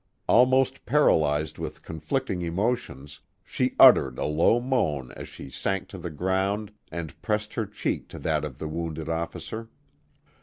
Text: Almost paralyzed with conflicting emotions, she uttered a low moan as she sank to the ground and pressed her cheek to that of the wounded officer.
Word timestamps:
Almost 0.27 0.87
paralyzed 0.87 1.59
with 1.59 1.83
conflicting 1.83 2.41
emotions, 2.41 3.19
she 3.43 3.75
uttered 3.79 4.17
a 4.17 4.25
low 4.25 4.59
moan 4.59 5.11
as 5.11 5.29
she 5.29 5.51
sank 5.51 5.87
to 5.89 5.99
the 5.99 6.09
ground 6.09 6.71
and 6.91 7.21
pressed 7.21 7.53
her 7.53 7.67
cheek 7.67 8.07
to 8.07 8.17
that 8.17 8.43
of 8.43 8.57
the 8.57 8.67
wounded 8.67 9.09
officer. 9.09 9.69